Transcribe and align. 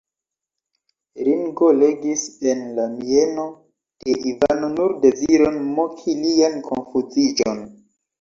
Ringo 1.25 1.67
legis 1.81 2.23
en 2.53 2.63
la 2.77 2.85
mieno 2.93 3.43
de 4.05 4.15
Ivano 4.31 4.71
nur 4.77 4.95
deziron 5.05 5.61
moki 5.75 6.17
lian 6.23 6.57
konfuziĝon. 6.71 7.63